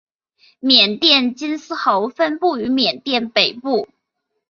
[0.59, 3.87] 缅甸金丝猴分布于缅甸北部。